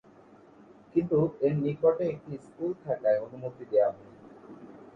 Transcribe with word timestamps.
কিন্তু 0.95 1.17
এর 1.41 1.55
নিকটে 1.57 2.03
একটি 2.05 2.33
স্কুল 2.45 2.71
থাকায় 2.85 3.19
অনুমতি 3.25 3.63
দেওয়া 3.71 3.89
হয়নি। 3.89 4.19